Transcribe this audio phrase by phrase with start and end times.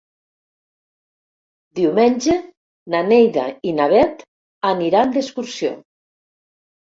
[1.79, 2.37] Diumenge
[2.93, 4.25] na Neida i na Bet
[4.71, 5.73] aniran d'excursió.